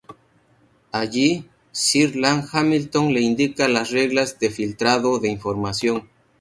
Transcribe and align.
Allí 0.91 1.47
sir 1.71 2.15
Ian 2.15 2.43
Hamilton 2.51 3.13
le 3.13 3.21
indica 3.21 3.67
las 3.67 3.91
reglas 3.91 4.39
de 4.39 4.49
filtrado 4.49 5.19
de 5.19 5.27
información. 5.29 6.09